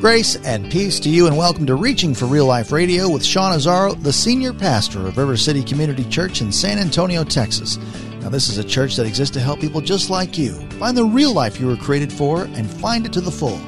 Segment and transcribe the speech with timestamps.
[0.00, 3.52] Grace and peace to you, and welcome to Reaching for Real Life Radio with Sean
[3.52, 7.78] Azaro, the senior pastor of River City Community Church in San Antonio, Texas.
[8.20, 11.02] Now, this is a church that exists to help people just like you find the
[11.02, 13.58] real life you were created for and find it to the full.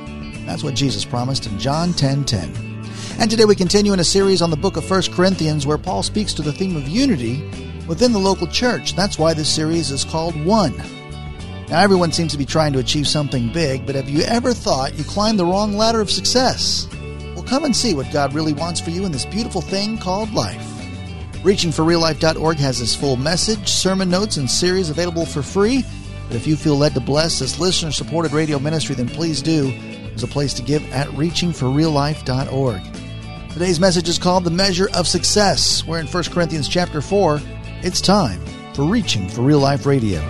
[0.46, 2.84] That's what Jesus promised in John 10 10.
[3.18, 6.04] And today we continue in a series on the book of 1 Corinthians where Paul
[6.04, 7.42] speaks to the theme of unity
[7.88, 8.94] within the local church.
[8.94, 10.80] That's why this series is called One.
[11.70, 14.98] Now, everyone seems to be trying to achieve something big, but have you ever thought
[14.98, 16.88] you climbed the wrong ladder of success?
[17.36, 20.34] Well, come and see what God really wants for you in this beautiful thing called
[20.34, 20.66] life.
[21.44, 25.84] ReachingForRealLife.org has this full message, sermon notes, and series available for free.
[26.26, 29.70] But if you feel led to bless this listener supported radio ministry, then please do.
[30.08, 32.82] There's a place to give at ReachingForRealLife.org.
[33.52, 37.40] Today's message is called The Measure of Success, We're in 1 Corinthians chapter 4,
[37.82, 40.20] it's time for Reaching for Real Life Radio.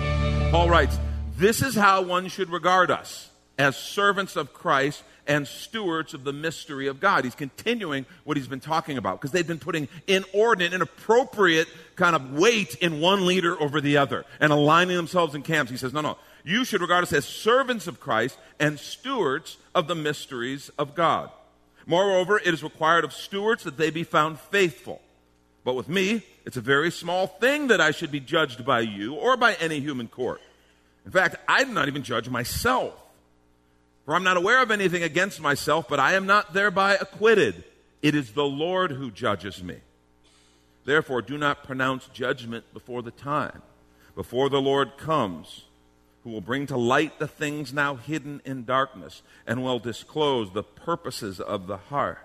[0.51, 0.99] Paul writes,
[1.41, 6.33] this is how one should regard us as servants of Christ and stewards of the
[6.33, 7.23] mystery of God.
[7.23, 12.33] He's continuing what he's been talking about because they've been putting inordinate, inappropriate kind of
[12.33, 15.71] weight in one leader over the other and aligning themselves in camps.
[15.71, 19.87] He says, no, no, you should regard us as servants of Christ and stewards of
[19.87, 21.31] the mysteries of God.
[21.85, 25.01] Moreover, it is required of stewards that they be found faithful.
[25.63, 29.15] But with me, it's a very small thing that I should be judged by you
[29.15, 30.41] or by any human court.
[31.05, 32.93] In fact, I do not even judge myself.
[34.05, 37.63] For I'm not aware of anything against myself, but I am not thereby acquitted.
[38.01, 39.77] It is the Lord who judges me.
[40.85, 43.61] Therefore, do not pronounce judgment before the time,
[44.15, 45.65] before the Lord comes,
[46.23, 50.63] who will bring to light the things now hidden in darkness and will disclose the
[50.63, 52.19] purposes of the heart.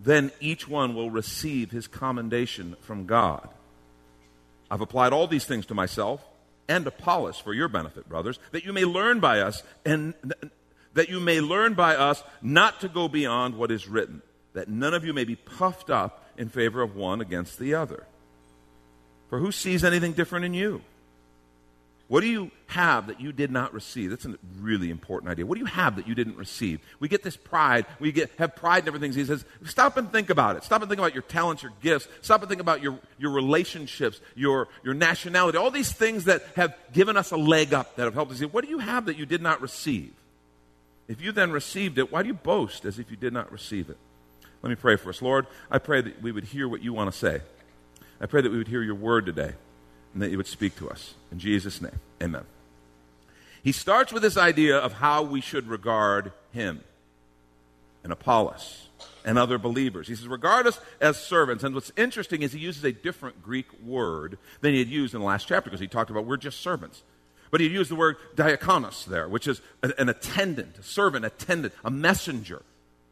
[0.00, 3.48] Then each one will receive his commendation from God.
[4.70, 6.24] I've applied all these things to myself
[6.68, 10.14] and Apollos for your benefit, brothers, that you may learn by us and
[10.94, 14.94] that you may learn by us not to go beyond what is written, that none
[14.94, 18.06] of you may be puffed up in favor of one against the other.
[19.28, 20.82] For who sees anything different in you?
[22.12, 24.10] What do you have that you did not receive?
[24.10, 25.46] That's a really important idea.
[25.46, 26.80] What do you have that you didn't receive?
[27.00, 27.86] We get this pride.
[28.00, 29.14] We get have pride in everything.
[29.14, 30.62] He says, stop and think about it.
[30.62, 32.08] Stop and think about your talents, your gifts.
[32.20, 36.74] Stop and think about your, your relationships, your, your nationality, all these things that have
[36.92, 38.40] given us a leg up, that have helped us.
[38.42, 40.12] What do you have that you did not receive?
[41.08, 43.88] If you then received it, why do you boast as if you did not receive
[43.88, 43.96] it?
[44.60, 45.22] Let me pray for us.
[45.22, 47.40] Lord, I pray that we would hear what you want to say.
[48.20, 49.54] I pray that we would hear your word today
[50.12, 51.14] and that you would speak to us.
[51.30, 52.44] In Jesus' name, amen.
[53.62, 56.82] He starts with this idea of how we should regard him
[58.02, 58.88] and Apollos
[59.24, 60.08] and other believers.
[60.08, 61.62] He says, regard us as servants.
[61.62, 65.20] And what's interesting is he uses a different Greek word than he had used in
[65.20, 67.02] the last chapter because he talked about we're just servants.
[67.50, 71.90] But he used the word diakonos there, which is an attendant, a servant, attendant, a
[71.90, 72.62] messenger,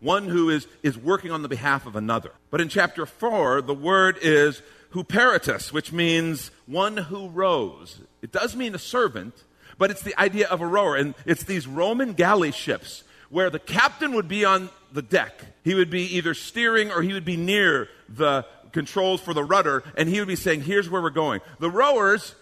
[0.01, 2.33] one who is, is working on the behalf of another.
[2.51, 4.63] But in chapter 4, the word is
[4.93, 8.01] huperetes, which means one who rows.
[8.23, 9.35] It does mean a servant,
[9.79, 10.97] but it's the idea of a rower.
[10.97, 15.33] And it's these Roman galley ships where the captain would be on the deck.
[15.63, 19.83] He would be either steering or he would be near the controls for the rudder,
[19.97, 21.41] and he would be saying, Here's where we're going.
[21.59, 22.35] The rowers,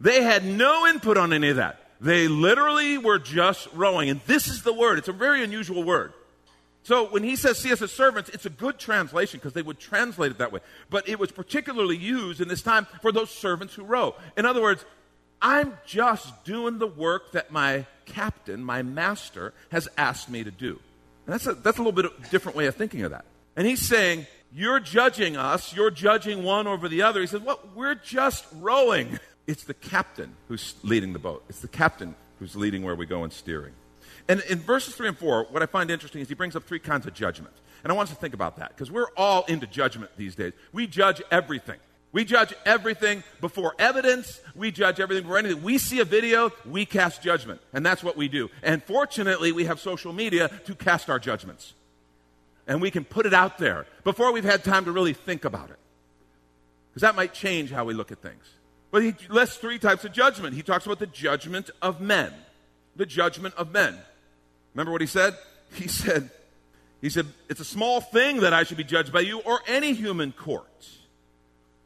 [0.00, 1.80] they had no input on any of that.
[2.00, 4.10] They literally were just rowing.
[4.10, 4.98] And this is the word.
[4.98, 6.12] It's a very unusual word.
[6.86, 9.80] So when he says see us as servants, it's a good translation because they would
[9.80, 10.60] translate it that way.
[10.88, 14.14] But it was particularly used in this time for those servants who row.
[14.36, 14.84] In other words,
[15.42, 20.78] I'm just doing the work that my captain, my master, has asked me to do.
[21.26, 23.24] And that's a, that's a little bit of different way of thinking of that.
[23.56, 27.20] And he's saying, You're judging us, you're judging one over the other.
[27.20, 29.18] He says, Well, we're just rowing.
[29.48, 33.22] It's the captain who's leading the boat, it's the captain who's leading where we go
[33.22, 33.74] and steering.
[34.28, 36.80] And in verses 3 and 4, what I find interesting is he brings up three
[36.80, 37.54] kinds of judgment.
[37.84, 40.52] And I want us to think about that because we're all into judgment these days.
[40.72, 41.78] We judge everything.
[42.12, 44.40] We judge everything before evidence.
[44.54, 45.62] We judge everything before anything.
[45.62, 47.60] We see a video, we cast judgment.
[47.72, 48.50] And that's what we do.
[48.62, 51.74] And fortunately, we have social media to cast our judgments.
[52.66, 55.70] And we can put it out there before we've had time to really think about
[55.70, 55.78] it.
[56.90, 58.44] Because that might change how we look at things.
[58.90, 60.56] But he lists three types of judgment.
[60.56, 62.32] He talks about the judgment of men.
[62.96, 63.98] The judgment of men.
[64.76, 65.34] Remember what he said?
[65.72, 66.28] He said,
[67.00, 69.94] he said, it's a small thing that I should be judged by you or any
[69.94, 70.86] human court.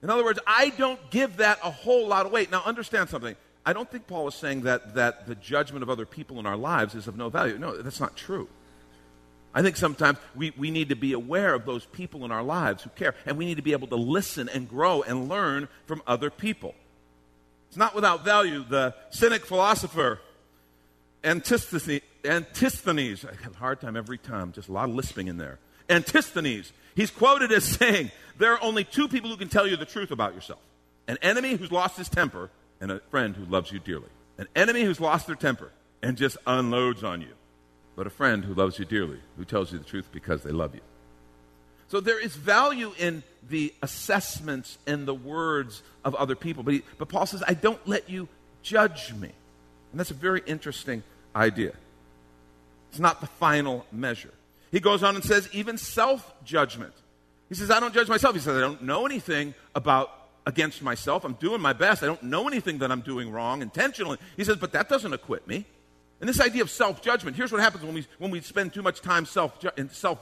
[0.03, 2.51] In other words, I don't give that a whole lot of weight.
[2.51, 3.37] Now, understand something.
[3.65, 6.57] I don't think Paul is saying that, that the judgment of other people in our
[6.57, 7.59] lives is of no value.
[7.59, 8.49] No, that's not true.
[9.55, 12.83] I think sometimes we, we need to be aware of those people in our lives
[12.83, 16.03] who care, and we need to be able to listen and grow and learn from
[16.09, 16.75] other people.
[17.69, 18.65] It's not without value.
[18.69, 20.19] The cynic philosopher
[21.23, 25.37] Antisthenes, Antisthenes, I have a hard time every time, just a lot of lisping in
[25.37, 25.59] there.
[25.89, 29.85] Antisthenes, he's quoted as saying, There are only two people who can tell you the
[29.85, 30.61] truth about yourself
[31.09, 32.51] an enemy who's lost his temper,
[32.81, 34.09] and a friend who loves you dearly.
[34.39, 35.71] An enemy who's lost their temper
[36.03, 37.33] and just unloads on you,
[37.97, 40.75] but a friend who loves you dearly, who tells you the truth because they love
[40.75, 40.81] you.
[41.89, 46.63] So there is value in the assessments and the words of other people.
[46.63, 48.29] But, he, but Paul says, I don't let you
[48.63, 49.31] judge me.
[49.91, 51.03] And that's a very interesting
[51.35, 51.73] idea.
[52.91, 54.33] It's not the final measure.
[54.73, 56.93] He goes on and says, even self judgment.
[57.49, 58.35] He says, I don't judge myself.
[58.35, 60.13] He says, I don't know anything about
[60.47, 61.25] against myself.
[61.25, 62.03] I'm doing my best.
[62.03, 64.19] I don't know anything that I'm doing wrong intentionally.
[64.37, 65.67] He says, but that doesn't acquit me.
[66.21, 68.83] And this idea of self judgment, here's what happens when we, when we spend too
[68.83, 69.59] much time self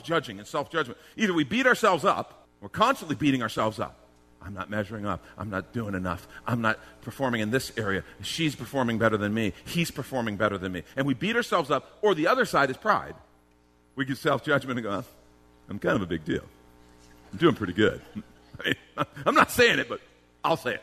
[0.03, 0.99] judging and self judgment.
[1.17, 4.08] Either we beat ourselves up, we're constantly beating ourselves up.
[4.41, 5.25] I'm not measuring up.
[5.37, 6.29] I'm not doing enough.
[6.47, 8.05] I'm not performing in this area.
[8.23, 9.53] She's performing better than me.
[9.65, 10.85] He's performing better than me.
[10.97, 13.15] And we beat ourselves up, or the other side is pride.
[13.97, 15.05] We get self judgment and go,
[15.69, 16.45] I'm kind of a big deal.
[17.33, 18.01] I'm doing pretty good.
[18.97, 20.01] I am not saying it, but
[20.45, 20.83] I'll say it.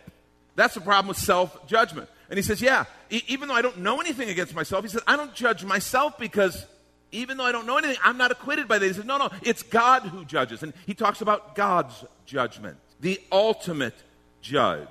[0.56, 2.10] That's the problem with self judgment.
[2.30, 5.02] And he says, Yeah, e- even though I don't know anything against myself, he says,
[5.08, 6.66] I don't judge myself because
[7.12, 8.86] even though I don't know anything, I'm not acquitted by that.
[8.86, 10.62] He says, No, no, it's God who judges.
[10.64, 13.94] And he talks about God's judgment the ultimate
[14.42, 14.88] judge.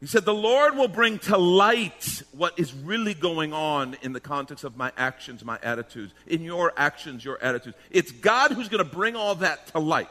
[0.00, 4.18] He said, The Lord will bring to light what is really going on in the
[4.18, 7.76] context of my actions, my attitudes, in your actions, your attitudes.
[7.92, 10.08] It's God who's going to bring all that to light.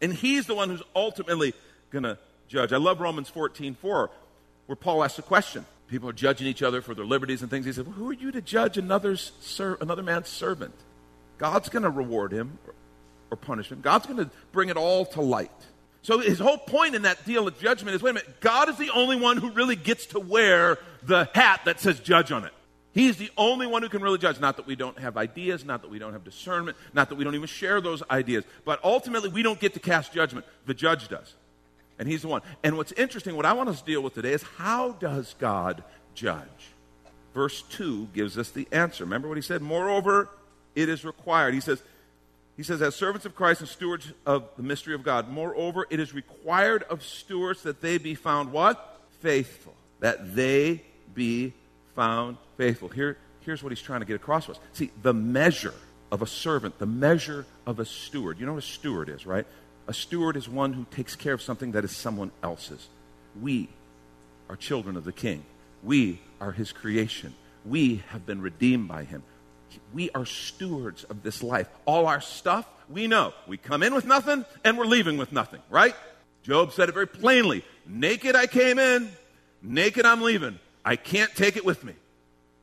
[0.00, 1.54] And He's the one who's ultimately
[1.90, 2.72] going to judge.
[2.72, 4.10] I love Romans 14 4,
[4.66, 5.66] where Paul asks a question.
[5.88, 7.66] People are judging each other for their liberties and things.
[7.66, 10.74] He said, well, Who are you to judge another's ser- another man's servant?
[11.36, 12.60] God's going to reward him
[13.28, 13.80] or punish him.
[13.80, 15.50] God's going to bring it all to light.
[16.02, 18.76] So his whole point in that deal of judgment is wait a minute, God is
[18.78, 22.52] the only one who really gets to wear the hat that says judge on it.
[22.92, 24.40] He's the only one who can really judge.
[24.40, 27.24] Not that we don't have ideas, not that we don't have discernment, not that we
[27.24, 30.44] don't even share those ideas, but ultimately we don't get to cast judgment.
[30.66, 31.34] The judge does.
[31.98, 32.42] And he's the one.
[32.64, 35.84] And what's interesting, what I want us to deal with today is how does God
[36.14, 36.48] judge?
[37.34, 39.04] Verse 2 gives us the answer.
[39.04, 39.62] Remember what he said?
[39.62, 40.28] Moreover,
[40.74, 41.54] it is required.
[41.54, 41.82] He says,
[42.60, 45.98] he says, as servants of Christ and stewards of the mystery of God, moreover, it
[45.98, 49.00] is required of stewards that they be found what?
[49.20, 49.72] Faithful.
[50.00, 50.82] That they
[51.14, 51.54] be
[51.96, 52.88] found faithful.
[52.88, 53.16] Here,
[53.46, 54.58] here's what he's trying to get across to us.
[54.74, 55.72] See, the measure
[56.12, 58.38] of a servant, the measure of a steward.
[58.38, 59.46] You know what a steward is, right?
[59.86, 62.88] A steward is one who takes care of something that is someone else's.
[63.40, 63.70] We
[64.50, 65.44] are children of the king.
[65.82, 67.32] We are his creation.
[67.64, 69.22] We have been redeemed by him
[69.92, 71.68] we are stewards of this life.
[71.84, 73.32] All our stuff, we know.
[73.46, 75.94] We come in with nothing and we're leaving with nothing, right?
[76.42, 79.10] Job said it very plainly Naked I came in,
[79.62, 80.58] naked I'm leaving.
[80.84, 81.94] I can't take it with me.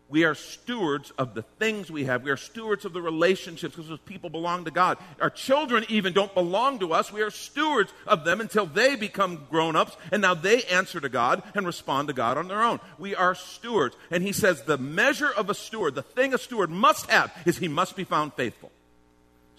[0.10, 2.24] We are stewards of the things we have.
[2.24, 4.98] We are stewards of the relationships because those people belong to God.
[5.20, 7.12] Our children even don't belong to us.
[7.12, 11.10] We are stewards of them until they become grown ups and now they answer to
[11.10, 12.80] God and respond to God on their own.
[12.98, 13.98] We are stewards.
[14.10, 17.58] And he says the measure of a steward, the thing a steward must have, is
[17.58, 18.72] he must be found faithful.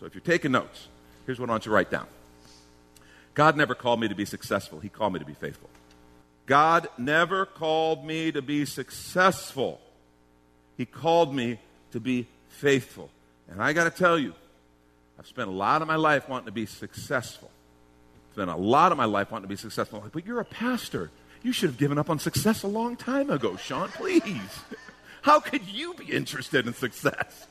[0.00, 0.88] So if you're taking notes,
[1.26, 2.06] here's what I want you to write down
[3.34, 5.70] God never called me to be successful, He called me to be faithful.
[6.46, 9.80] God never called me to be successful.
[10.78, 11.58] He called me
[11.90, 13.10] to be faithful.
[13.50, 14.32] And I got to tell you,
[15.18, 17.50] I've spent a lot of my life wanting to be successful.
[18.32, 20.00] Spent a lot of my life wanting to be successful.
[20.00, 21.10] Like, But you're a pastor.
[21.42, 23.88] You should have given up on success a long time ago, Sean.
[23.88, 24.60] Please.
[25.22, 27.46] How could you be interested in success?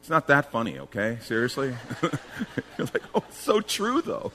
[0.00, 1.18] It's not that funny, okay?
[1.22, 1.74] Seriously?
[2.02, 4.32] you're like, oh, it's so true, though.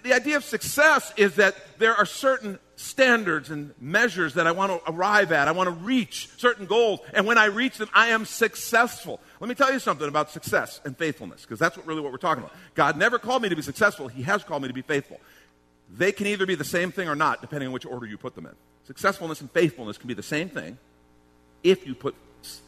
[0.00, 4.72] The idea of success is that there are certain standards and measures that I want
[4.72, 5.48] to arrive at.
[5.48, 7.00] I want to reach certain goals.
[7.12, 9.20] And when I reach them, I am successful.
[9.38, 12.18] Let me tell you something about success and faithfulness, because that's what, really what we're
[12.18, 12.56] talking about.
[12.74, 15.20] God never called me to be successful, He has called me to be faithful.
[15.94, 18.34] They can either be the same thing or not, depending on which order you put
[18.34, 18.54] them in.
[18.86, 20.78] Successfulness and faithfulness can be the same thing
[21.62, 22.14] if you put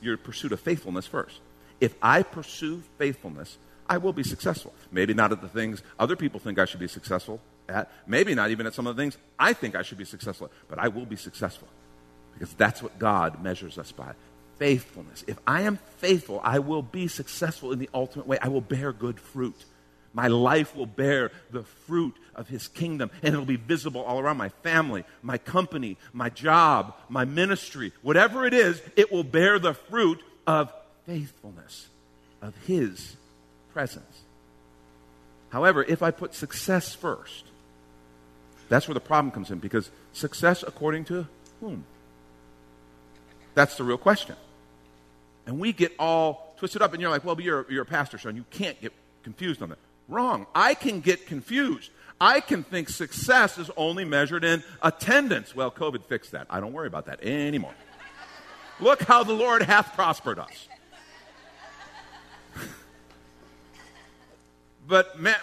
[0.02, 1.40] your pursuit of faithfulness first.
[1.81, 3.57] If I pursue faithfulness,
[3.88, 4.73] I will be successful.
[4.91, 8.50] Maybe not at the things other people think I should be successful, at, maybe not
[8.50, 10.88] even at some of the things I think I should be successful at, but I
[10.88, 11.69] will be successful
[12.33, 14.12] because that's what God measures us by
[14.59, 15.25] faithfulness.
[15.26, 18.38] If I am faithful, I will be successful in the ultimate way.
[18.41, 19.64] I will bear good fruit.
[20.12, 24.37] My life will bear the fruit of his kingdom, and it'll be visible all around
[24.37, 27.93] my family, my company, my job, my ministry.
[28.03, 30.73] Whatever it is, it will bear the fruit of
[31.05, 31.88] faithfulness,
[32.41, 33.17] of his
[33.75, 34.23] presence.
[35.50, 37.45] However, if I put success first,
[38.69, 41.26] that's where the problem comes in because success according to
[41.61, 41.85] whom?
[43.54, 44.37] That's the real question.
[45.47, 48.16] And we get all twisted up, and you're like, well, but you're, you're a pastor,
[48.16, 48.37] son.
[48.37, 49.78] You can't get confused on that.
[50.09, 50.47] Wrong.
[50.54, 51.90] I can get confused.
[52.21, 55.54] I can think success is only measured in attendance.
[55.54, 56.47] Well, COVID fixed that.
[56.49, 57.75] I don't worry about that anymore.
[58.81, 60.69] Look how the Lord hath prospered us.
[64.87, 65.37] But man,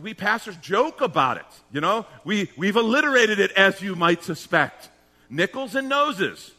[0.00, 1.46] we pastors joke about it.
[1.72, 4.88] You know, we, we've alliterated it as you might suspect.
[5.28, 6.52] Nickels and noses.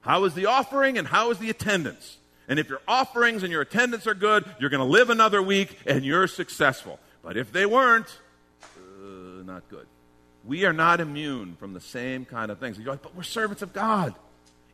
[0.00, 2.18] How is the offering and how is the attendance?
[2.48, 5.78] And if your offerings and your attendance are good, you're going to live another week
[5.86, 6.98] and you're successful.
[7.22, 8.06] But if they weren't,
[8.76, 9.86] uh, not good.
[10.44, 12.78] We are not immune from the same kind of things.
[12.78, 14.14] You're like, but we're servants of God.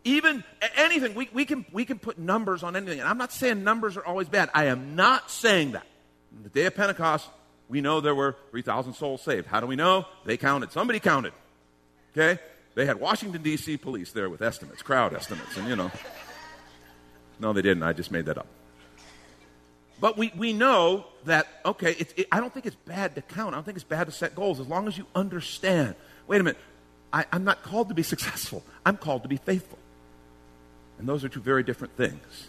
[0.02, 0.42] Even
[0.76, 2.98] anything, we, we, can, we can put numbers on anything.
[2.98, 4.50] And I'm not saying numbers are always bad.
[4.52, 5.86] I am not saying that.
[6.36, 7.28] On the day of Pentecost,
[7.68, 9.46] we know there were 3,000 souls saved.
[9.46, 10.06] How do we know?
[10.24, 10.72] They counted.
[10.72, 11.32] Somebody counted.
[12.12, 12.40] Okay?
[12.74, 13.76] They had Washington, D.C.
[13.76, 15.90] police there with estimates, crowd estimates, and you know.
[17.38, 17.82] No, they didn't.
[17.82, 18.46] I just made that up.
[20.00, 23.54] But we, we know that, okay, it, I don't think it's bad to count.
[23.54, 25.94] I don't think it's bad to set goals as long as you understand.
[26.26, 26.60] Wait a minute.
[27.12, 29.78] I, I'm not called to be successful, I'm called to be faithful.
[30.98, 32.48] And those are two very different things.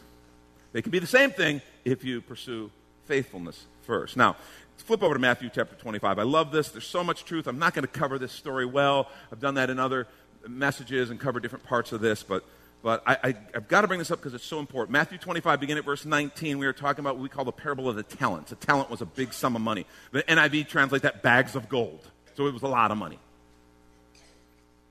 [0.73, 2.71] They can be the same thing if you pursue
[3.11, 4.15] faithfulness first.
[4.15, 4.37] Now,
[4.77, 6.17] flip over to Matthew chapter 25.
[6.17, 6.69] I love this.
[6.69, 7.45] There's so much truth.
[7.45, 9.09] I'm not going to cover this story well.
[9.33, 10.07] I've done that in other
[10.47, 12.45] messages and covered different parts of this, but,
[12.81, 14.93] but I, have got to bring this up because it's so important.
[14.93, 16.57] Matthew 25, begin at verse 19.
[16.57, 18.53] We are talking about what we call the parable of the talents.
[18.53, 19.85] A talent was a big sum of money.
[20.13, 22.07] The NIV translates that bags of gold.
[22.35, 23.19] So it was a lot of money.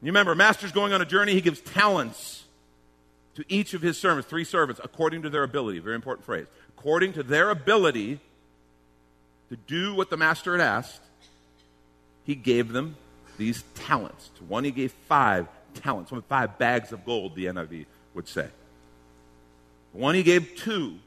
[0.03, 1.33] You remember, master's going on a journey.
[1.33, 2.40] He gives talents
[3.37, 5.79] to each of his servants, three servants, according to their ability.
[5.79, 6.47] Very important phrase.
[6.77, 8.19] According to their ability,
[9.51, 11.01] to do what the master had asked,
[12.25, 12.97] he gave them
[13.37, 14.31] these talents.
[14.39, 18.49] To one, he gave five talents, five bags of gold, the NIV would say.
[19.93, 20.99] One, he gave two.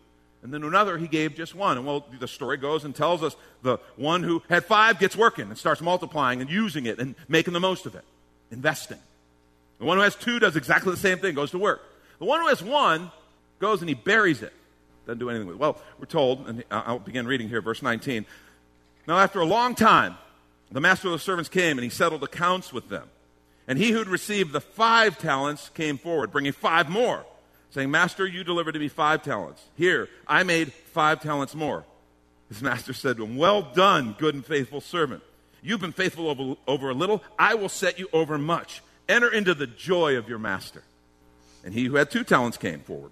[0.41, 1.77] And then another, he gave just one.
[1.77, 5.47] And well, the story goes and tells us the one who had five gets working
[5.47, 8.03] and starts multiplying and using it and making the most of it,
[8.51, 8.99] investing.
[9.79, 11.81] The one who has two does exactly the same thing, goes to work.
[12.23, 13.11] The one who has one
[13.59, 14.53] goes and he buries it.
[15.05, 15.59] Doesn't do anything with it.
[15.59, 18.25] Well, we're told, and I'll begin reading here, verse 19.
[19.09, 20.15] Now, after a long time,
[20.71, 23.09] the master of the servants came and he settled accounts with them.
[23.67, 27.25] And he who'd received the five talents came forward, bringing five more,
[27.71, 29.61] saying, Master, you delivered to me five talents.
[29.75, 31.83] Here, I made five talents more.
[32.47, 35.23] His master said to him, Well done, good and faithful servant.
[35.61, 38.81] You've been faithful over, over a little, I will set you over much.
[39.09, 40.83] Enter into the joy of your master.
[41.63, 43.11] And he who had two talents came forward.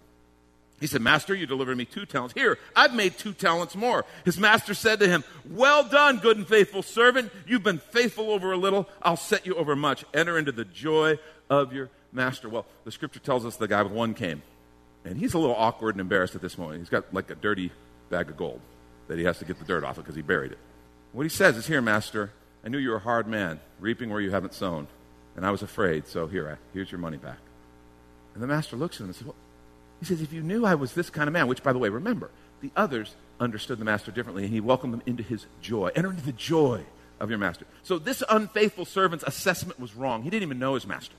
[0.82, 2.34] He said, Master, you delivered me two talents.
[2.34, 4.04] Here, I've made two talents more.
[4.26, 7.32] His master said to him, Well done, good and faithful servant.
[7.46, 8.90] You've been faithful over a little.
[9.02, 10.04] I'll set you over much.
[10.12, 11.20] Enter into the joy
[11.52, 12.50] of your master.
[12.50, 14.42] Well, the scripture tells us the guy with one came.
[15.06, 16.80] And he's a little awkward and embarrassed at this moment.
[16.80, 17.72] He's got like a dirty
[18.10, 18.60] bag of gold
[19.08, 20.60] that he has to get the dirt off of because he buried it.
[21.12, 22.32] What he says is, Here, master,
[22.66, 24.88] I knew you were a hard man, reaping where you haven't sown.
[25.36, 27.38] And I was afraid, so here, here's your money back.
[28.34, 29.36] And the master looks at him and says, well,
[30.00, 31.90] he says, If you knew I was this kind of man, which, by the way,
[31.90, 35.92] remember, the others understood the master differently, and he welcomed them into his joy.
[35.96, 36.84] Enter into the joy
[37.20, 37.66] of your master.
[37.84, 40.24] So this unfaithful servant's assessment was wrong.
[40.24, 41.16] He didn't even know his master.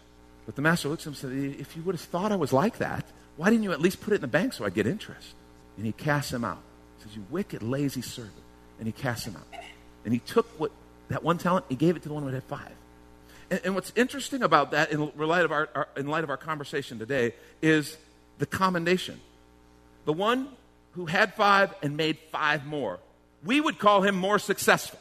[0.47, 2.53] But the master looks at him and said, If you would have thought I was
[2.53, 3.05] like that,
[3.37, 5.35] why didn't you at least put it in the bank so I'd get interest?
[5.77, 6.63] And he casts him out.
[6.99, 8.35] He says, You wicked, lazy servant.
[8.79, 9.47] And he casts him out.
[10.05, 10.73] And he took what
[11.09, 12.73] that one talent, he gave it to the one who had five.
[13.53, 16.39] And, and what's interesting about that in light, of our, our, in light of our
[16.39, 17.99] conversation today is
[18.39, 19.21] the commendation.
[20.07, 20.49] The one
[20.93, 22.99] who had five and made five more.
[23.45, 24.99] We would call him more successful,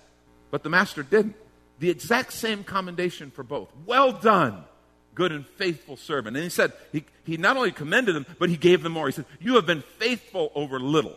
[0.51, 1.36] but the master didn't.
[1.79, 3.70] The exact same commendation for both.
[3.86, 4.65] Well done,
[5.15, 6.36] good and faithful servant.
[6.36, 9.05] And he said, he, he not only commended them, but he gave them more.
[9.05, 11.15] He said, You have been faithful over little.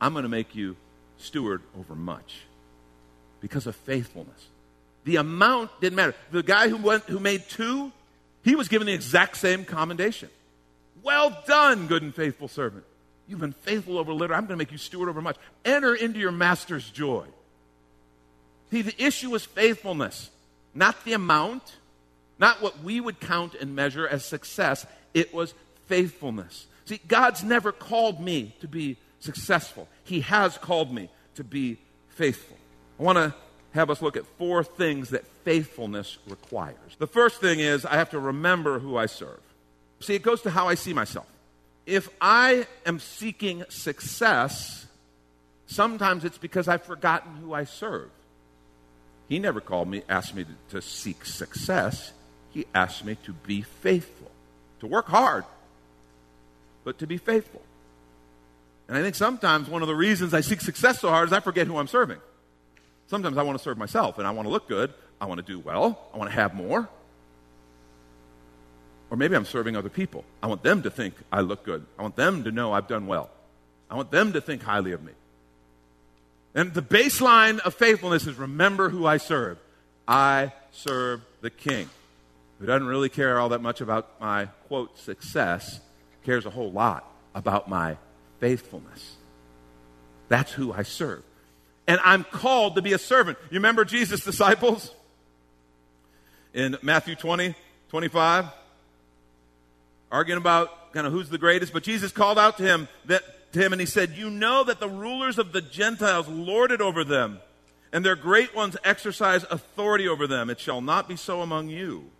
[0.00, 0.76] I'm going to make you
[1.16, 2.42] steward over much
[3.40, 4.46] because of faithfulness.
[5.04, 6.14] The amount didn't matter.
[6.30, 7.92] The guy who, went, who made two,
[8.42, 10.28] he was given the exact same commendation.
[11.02, 12.84] Well done, good and faithful servant.
[13.26, 14.34] You've been faithful over little.
[14.34, 15.36] I'm going to make you steward over much.
[15.64, 17.26] Enter into your master's joy.
[18.70, 20.30] See, the issue was faithfulness,
[20.74, 21.76] not the amount,
[22.38, 24.86] not what we would count and measure as success.
[25.14, 25.54] It was
[25.86, 26.66] faithfulness.
[26.84, 31.78] See, God's never called me to be successful, He has called me to be
[32.08, 32.56] faithful.
[32.98, 33.34] I want to
[33.78, 36.96] have us look at four things that faithfulness requires.
[36.98, 39.40] The first thing is I have to remember who I serve.
[40.00, 41.26] See, it goes to how I see myself.
[41.86, 44.86] If I am seeking success,
[45.66, 48.10] sometimes it's because I've forgotten who I serve.
[49.28, 52.12] He never called me, asked me to, to seek success.
[52.50, 54.30] He asked me to be faithful,
[54.80, 55.44] to work hard,
[56.84, 57.62] but to be faithful.
[58.88, 61.40] And I think sometimes one of the reasons I seek success so hard is I
[61.40, 62.18] forget who I'm serving.
[63.08, 64.92] Sometimes I want to serve myself and I want to look good.
[65.20, 65.98] I want to do well.
[66.14, 66.88] I want to have more.
[69.10, 70.24] Or maybe I'm serving other people.
[70.42, 71.86] I want them to think I look good.
[71.98, 73.30] I want them to know I've done well.
[73.90, 75.12] I want them to think highly of me.
[76.54, 79.58] And the baseline of faithfulness is remember who I serve.
[80.06, 81.88] I serve the king,
[82.58, 85.80] who doesn't really care all that much about my, quote, success,
[86.24, 87.96] cares a whole lot about my
[88.40, 89.16] faithfulness.
[90.28, 91.22] That's who I serve.
[91.88, 93.38] And I'm called to be a servant.
[93.50, 94.94] You remember Jesus' disciples?
[96.52, 97.54] In Matthew 20,
[97.88, 98.44] 25,
[100.10, 103.58] arguing about kind of who's the greatest, but Jesus called out to him that to
[103.58, 107.04] him and he said, You know that the rulers of the Gentiles lord it over
[107.04, 107.40] them,
[107.92, 110.50] and their great ones exercise authority over them.
[110.50, 112.10] It shall not be so among you.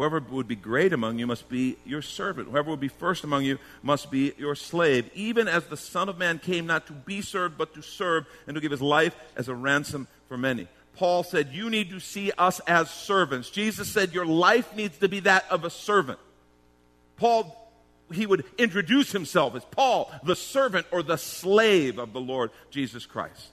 [0.00, 2.48] Whoever would be great among you must be your servant.
[2.48, 5.10] Whoever would be first among you must be your slave.
[5.12, 8.54] Even as the Son of Man came not to be served, but to serve and
[8.54, 10.68] to give his life as a ransom for many.
[10.96, 13.50] Paul said, You need to see us as servants.
[13.50, 16.18] Jesus said, Your life needs to be that of a servant.
[17.18, 17.54] Paul
[18.10, 23.04] he would introduce himself as Paul, the servant or the slave of the Lord Jesus
[23.04, 23.50] Christ.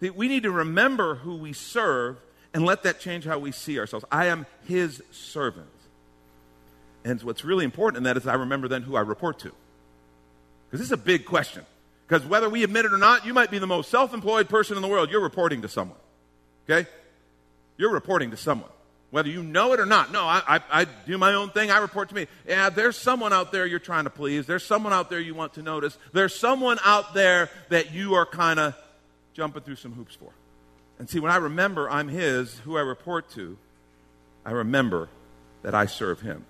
[0.00, 2.18] We need to remember who we serve
[2.54, 4.04] and let that change how we see ourselves.
[4.10, 5.66] I am his servant.
[7.04, 9.52] And what's really important in that is I remember then who I report to.
[10.66, 11.66] Because this is a big question.
[12.08, 14.76] Because whether we admit it or not, you might be the most self employed person
[14.76, 15.10] in the world.
[15.10, 15.98] You're reporting to someone.
[16.68, 16.88] Okay?
[17.76, 18.70] You're reporting to someone
[19.14, 20.10] whether you know it or not.
[20.10, 21.70] No, I, I, I, do my own thing.
[21.70, 22.26] I report to me.
[22.48, 24.44] Yeah, there's someone out there you're trying to please.
[24.44, 25.96] There's someone out there you want to notice.
[26.12, 28.74] There's someone out there that you are kind of
[29.32, 30.32] jumping through some hoops for.
[30.98, 33.56] And see, when I remember I'm His, who I report to,
[34.44, 35.08] I remember
[35.62, 36.44] that I serve Him.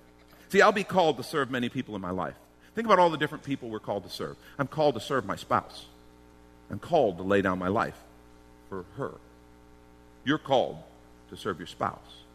[0.49, 2.35] See, I'll be called to serve many people in my life.
[2.75, 4.35] Think about all the different people we're called to serve.
[4.59, 5.85] I'm called to serve my spouse.
[6.69, 7.97] I'm called to lay down my life
[8.69, 9.13] for her.
[10.23, 10.77] You're called
[11.29, 12.25] to serve your spouse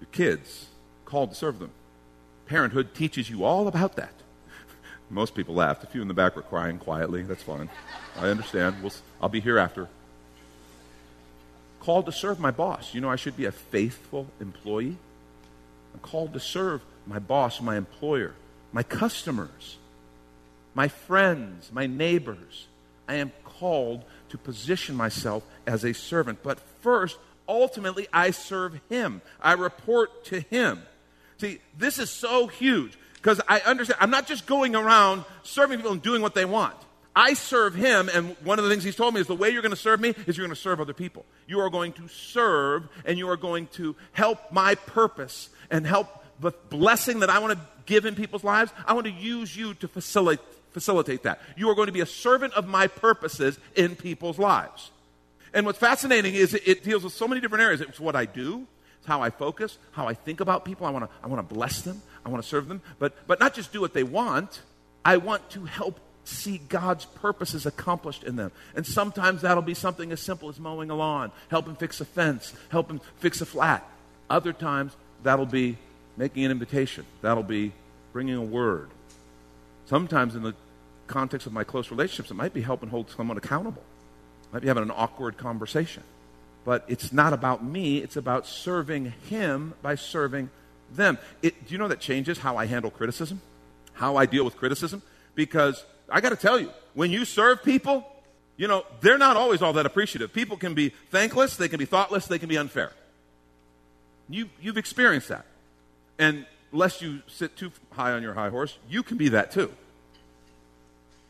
[0.00, 0.66] your kids,
[1.04, 1.70] called to serve them.
[2.46, 4.12] Parenthood teaches you all about that.
[5.10, 5.82] Most people laughed.
[5.84, 7.22] A few in the back were crying quietly.
[7.22, 7.70] That's fine.
[8.18, 8.82] I understand.
[8.82, 9.88] We'll, I'll be here after.
[11.84, 12.94] Called to serve my boss.
[12.94, 14.96] You know, I should be a faithful employee.
[15.92, 18.34] I'm called to serve my boss, my employer,
[18.72, 19.76] my customers,
[20.74, 22.68] my friends, my neighbors.
[23.06, 26.42] I am called to position myself as a servant.
[26.42, 29.20] But first, ultimately I serve Him.
[29.38, 30.82] I report to Him.
[31.36, 35.92] See, this is so huge because I understand I'm not just going around serving people
[35.92, 36.76] and doing what they want.
[37.16, 39.62] I serve him, and one of the things he's told me is the way you're
[39.62, 41.24] going to serve me is you're going to serve other people.
[41.46, 46.08] You are going to serve, and you are going to help my purpose and help
[46.40, 48.72] the blessing that I want to give in people's lives.
[48.86, 51.40] I want to use you to facilitate, facilitate that.
[51.56, 54.90] You are going to be a servant of my purposes in people's lives.
[55.52, 57.80] And what's fascinating is it, it deals with so many different areas.
[57.80, 58.66] It's what I do,
[58.98, 60.84] it's how I focus, how I think about people.
[60.84, 63.38] I want to I want to bless them, I want to serve them, but but
[63.38, 64.62] not just do what they want.
[65.04, 68.50] I want to help see God's purposes accomplished in them.
[68.74, 72.52] And sometimes that'll be something as simple as mowing a lawn, helping fix a fence,
[72.70, 73.88] helping fix a flat.
[74.28, 75.76] Other times that'll be
[76.16, 77.04] making an invitation.
[77.22, 77.72] That'll be
[78.12, 78.90] bringing a word.
[79.86, 80.54] Sometimes in the
[81.06, 83.82] context of my close relationships, it might be helping hold someone accountable
[84.54, 86.04] might be having an awkward conversation.
[86.64, 90.48] But it's not about me, it's about serving Him by serving
[90.92, 91.18] them.
[91.42, 93.42] It, do you know that changes how I handle criticism?
[93.94, 95.02] How I deal with criticism?
[95.34, 98.06] Because I got to tell you, when you serve people,
[98.56, 100.32] you know, they're not always all that appreciative.
[100.32, 102.92] People can be thankless, they can be thoughtless, they can be unfair.
[104.28, 105.44] You, you've experienced that.
[106.18, 109.72] And lest you sit too high on your high horse, you can be that too.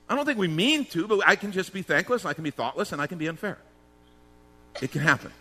[0.08, 2.50] I don't think we mean to, but I can just be thankless, I can be
[2.50, 3.58] thoughtless, and I can be unfair.
[4.82, 5.32] It can happen.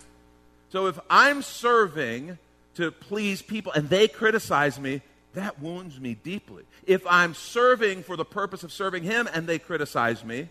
[0.69, 2.37] So if I'm serving
[2.75, 5.01] to please people and they criticize me,
[5.33, 6.63] that wounds me deeply.
[6.85, 10.49] If I'm serving for the purpose of serving Him and they criticize me,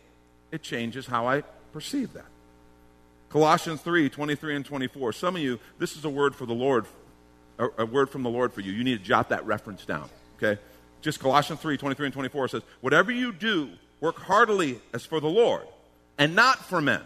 [0.51, 1.42] it changes how I
[1.73, 2.27] perceive that.
[3.31, 5.12] Colossians 3 23 and 24.
[5.12, 6.87] Some of you, this is a word for the Lord,
[7.59, 8.73] a, a word from the Lord for you.
[8.73, 10.61] You need to jot that reference down, okay?
[11.01, 15.29] Just Colossians 3 23 and 24 says, Whatever you do, work heartily as for the
[15.29, 15.66] Lord
[16.18, 17.03] and not for men,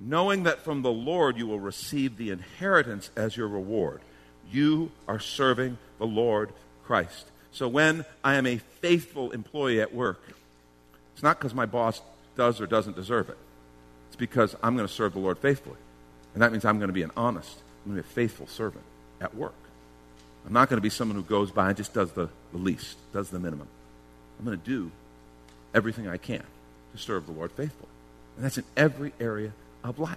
[0.00, 4.00] knowing that from the Lord you will receive the inheritance as your reward.
[4.50, 6.50] You are serving the Lord
[6.84, 7.26] Christ.
[7.52, 10.20] So when I am a faithful employee at work,
[11.14, 12.00] it's not because my boss
[12.36, 13.38] does or doesn't deserve it.
[14.08, 15.76] It's because I'm going to serve the Lord faithfully.
[16.34, 18.48] And that means I'm going to be an honest, I'm going to be a faithful
[18.48, 18.84] servant
[19.20, 19.54] at work.
[20.46, 22.96] I'm not going to be someone who goes by and just does the, the least,
[23.12, 23.68] does the minimum.
[24.38, 24.90] I'm going to do
[25.74, 26.42] everything I can
[26.92, 27.90] to serve the Lord faithfully.
[28.36, 29.52] And that's in every area
[29.84, 30.16] of life.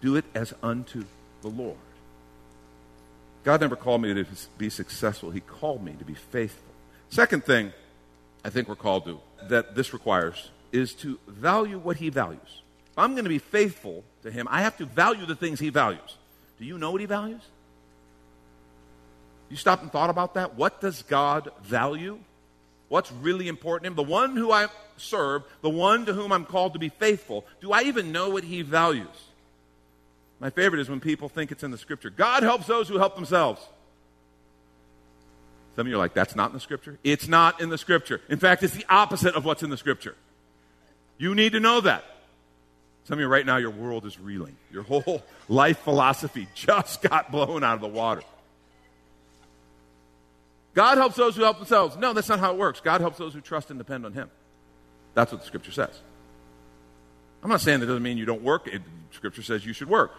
[0.00, 1.04] Do it as unto
[1.42, 1.76] the Lord.
[3.46, 4.26] God never called me to
[4.58, 6.68] be successful, He called me to be faithful.
[7.10, 7.72] Second thing
[8.44, 12.62] I think we're called to, that this requires, is to value what He values.
[12.90, 15.68] If I'm going to be faithful to Him, I have to value the things He
[15.68, 16.16] values.
[16.58, 17.42] Do you know what He values?
[19.48, 20.56] You stopped and thought about that?
[20.56, 22.18] What does God value?
[22.88, 23.94] What's really important to him?
[23.94, 27.70] The one who I serve, the one to whom I'm called to be faithful, do
[27.70, 29.06] I even know what he values?
[30.38, 32.10] My favorite is when people think it's in the scripture.
[32.10, 33.60] God helps those who help themselves.
[35.74, 36.98] Some of you are like, that's not in the scripture?
[37.04, 38.20] It's not in the scripture.
[38.28, 40.14] In fact, it's the opposite of what's in the scripture.
[41.18, 42.04] You need to know that.
[43.04, 44.56] Some of you right now, your world is reeling.
[44.72, 48.22] Your whole life philosophy just got blown out of the water.
[50.74, 51.96] God helps those who help themselves.
[51.96, 52.80] No, that's not how it works.
[52.80, 54.30] God helps those who trust and depend on Him.
[55.14, 56.00] That's what the Scripture says.
[57.42, 58.66] I'm not saying that doesn't mean you don't work.
[58.66, 60.12] It, scripture says you should work.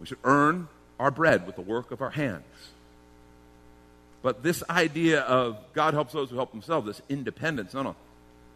[0.00, 2.44] We should earn our bread with the work of our hands.
[4.22, 7.96] But this idea of God helps those who help themselves, this independence, no, no.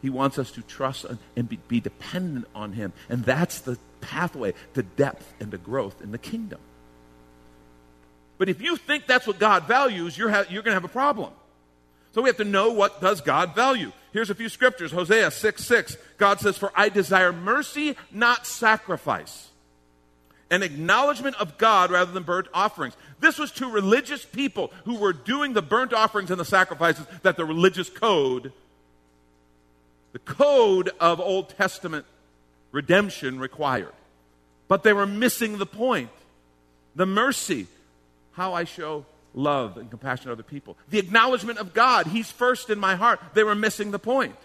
[0.02, 2.92] He wants us to trust and be, be dependent on Him.
[3.08, 6.58] And that's the pathway to depth and to growth in the kingdom.
[8.38, 10.88] But if you think that's what God values, you're, ha- you're going to have a
[10.88, 11.30] problem.
[12.12, 13.92] So we have to know what does God value.
[14.12, 14.92] Here's a few scriptures.
[14.92, 15.96] Hosea 6 6.
[16.18, 19.48] God says, For I desire mercy, not sacrifice.
[20.50, 22.94] An acknowledgement of God rather than burnt offerings.
[23.20, 27.36] This was to religious people who were doing the burnt offerings and the sacrifices that
[27.36, 28.52] the religious code,
[30.12, 32.04] the code of Old Testament
[32.72, 33.92] redemption required.
[34.66, 36.10] But they were missing the point.
[36.96, 37.68] The mercy,
[38.32, 40.76] how I show love and compassion to other people.
[40.88, 43.20] The acknowledgement of God, He's first in my heart.
[43.34, 44.36] They were missing the point.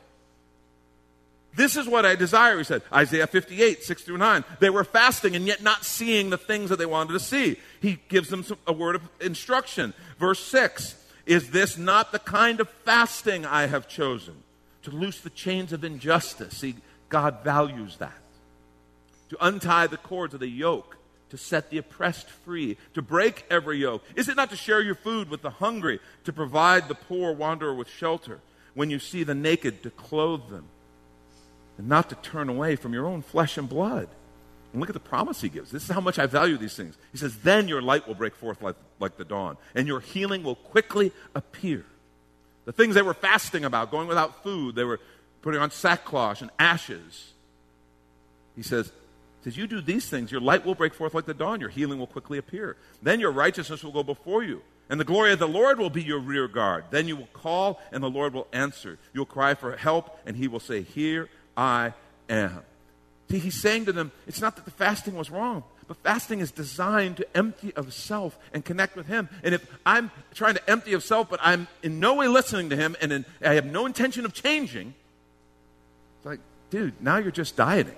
[1.56, 2.82] This is what I desire, he said.
[2.92, 4.44] Isaiah 58, 6 through 9.
[4.60, 7.58] They were fasting and yet not seeing the things that they wanted to see.
[7.82, 9.94] He gives them some, a word of instruction.
[10.20, 10.96] Verse 6
[11.26, 14.36] Is this not the kind of fasting I have chosen?
[14.84, 16.58] To loose the chains of injustice.
[16.58, 16.76] See,
[17.10, 18.14] God values that.
[19.30, 20.98] To untie the cords of the yoke
[21.36, 24.06] to set the oppressed free, to break every yoke?
[24.16, 27.74] Is it not to share your food with the hungry, to provide the poor wanderer
[27.74, 28.40] with shelter?
[28.74, 30.66] When you see the naked, to clothe them,
[31.78, 34.08] and not to turn away from your own flesh and blood.
[34.72, 35.72] And look at the promise he gives.
[35.72, 36.98] This is how much I value these things.
[37.12, 40.42] He says, Then your light will break forth like, like the dawn, and your healing
[40.42, 41.86] will quickly appear.
[42.64, 45.02] The things they were fasting about, going without food, they were
[45.42, 47.34] putting on sackcloth and ashes.
[48.56, 48.90] He says,
[49.46, 52.00] says, You do these things, your light will break forth like the dawn, your healing
[52.00, 52.76] will quickly appear.
[53.02, 56.04] Then your righteousness will go before you, and the glory of the Lord will be
[56.04, 56.86] your rear guard.
[56.90, 58.98] Then you will call, and the Lord will answer.
[59.14, 61.94] You'll cry for help, and he will say, Here I
[62.28, 62.62] am.
[63.30, 66.52] See, he's saying to them, it's not that the fasting was wrong, but fasting is
[66.52, 69.30] designed to empty of self and connect with him.
[69.44, 72.76] And if I'm trying to empty of self, but I'm in no way listening to
[72.76, 74.94] him, and in, I have no intention of changing,
[76.18, 77.96] it's like, dude, now you're just dieting.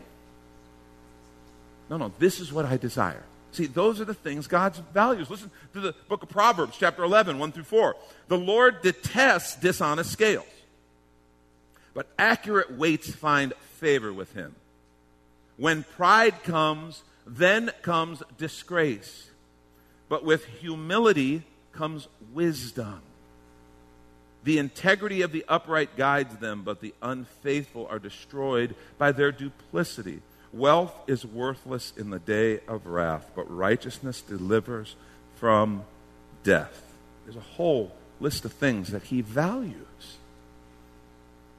[1.89, 3.23] No, no, this is what I desire.
[3.52, 5.30] See, those are the things God's values.
[5.30, 7.95] Listen to the book of Proverbs, chapter 11, 1 through 4.
[8.28, 10.45] The Lord detests dishonest scales,
[11.93, 14.56] but accurate weights find favor with him.
[15.56, 19.30] When pride comes, then comes disgrace.
[20.10, 23.02] But with humility comes wisdom.
[24.43, 30.21] The integrity of the upright guides them, but the unfaithful are destroyed by their duplicity.
[30.53, 34.95] Wealth is worthless in the day of wrath, but righteousness delivers
[35.36, 35.83] from
[36.43, 36.83] death.
[37.25, 39.75] There's a whole list of things that he values.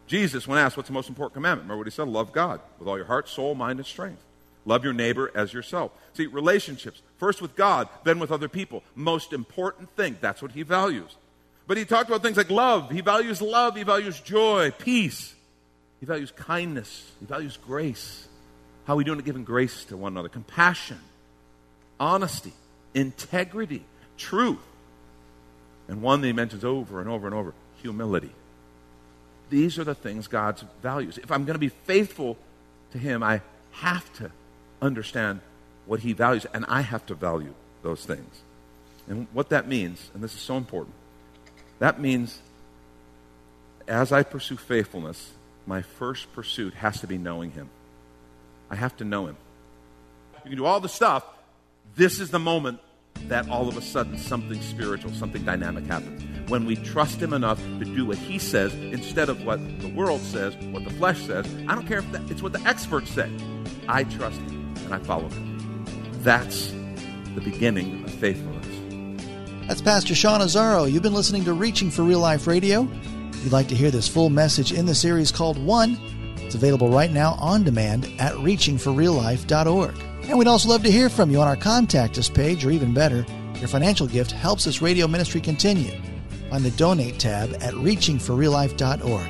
[0.06, 1.66] Jesus, when asked, What's the most important commandment?
[1.66, 2.08] Remember what he said?
[2.08, 4.22] Love God with all your heart, soul, mind, and strength.
[4.64, 5.92] Love your neighbor as yourself.
[6.14, 8.82] See, relationships, first with God, then with other people.
[8.94, 10.16] Most important thing.
[10.20, 11.16] That's what he values.
[11.66, 12.90] But he talked about things like love.
[12.90, 13.76] He values love.
[13.76, 15.34] He values joy, peace.
[16.00, 17.10] He values kindness.
[17.20, 18.27] He values grace
[18.88, 20.30] How are we doing at giving grace to one another?
[20.30, 20.98] Compassion,
[22.00, 22.54] honesty,
[22.94, 23.84] integrity,
[24.16, 24.64] truth.
[25.88, 28.30] And one that he mentions over and over and over humility.
[29.50, 31.18] These are the things God values.
[31.18, 32.38] If I'm going to be faithful
[32.92, 34.30] to him, I have to
[34.80, 35.40] understand
[35.84, 38.40] what he values, and I have to value those things.
[39.06, 40.94] And what that means, and this is so important,
[41.78, 42.40] that means
[43.86, 45.32] as I pursue faithfulness,
[45.66, 47.68] my first pursuit has to be knowing him.
[48.70, 49.36] I have to know him.
[50.44, 51.24] You can do all the stuff.
[51.96, 52.80] This is the moment
[53.26, 56.22] that all of a sudden something spiritual, something dynamic happens.
[56.48, 60.20] When we trust Him enough to do what He says instead of what the world
[60.22, 61.46] says, what the flesh says.
[61.66, 63.30] I don't care if that, it's what the experts say.
[63.88, 65.84] I trust Him and I follow Him.
[66.22, 66.72] That's
[67.34, 68.66] the beginning of faithfulness.
[69.66, 70.90] That's Pastor Sean Azaro.
[70.90, 72.88] You've been listening to Reaching for Real Life Radio.
[73.32, 75.98] If you'd like to hear this full message in the series called One,
[76.48, 79.94] it's available right now on demand at reachingforreallife.org.
[80.22, 82.94] And we'd also love to hear from you on our contact us page, or even
[82.94, 85.92] better, your financial gift helps this radio ministry continue.
[86.48, 89.28] Find the donate tab at reachingforreallife.org.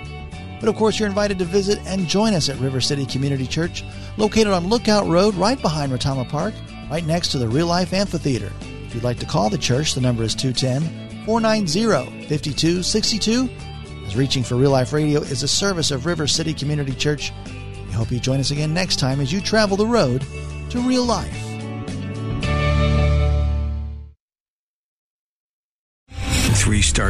[0.61, 3.83] But of course, you're invited to visit and join us at River City Community Church,
[4.16, 6.54] located on Lookout Road, right behind Retama Park,
[6.88, 8.52] right next to the Real Life Amphitheater.
[8.87, 13.48] If you'd like to call the church, the number is 210 490 5262
[14.08, 17.30] as Reaching for Real Life Radio is a service of River City Community Church.
[17.86, 20.24] We hope you join us again next time as you travel the road
[20.70, 21.47] to real life.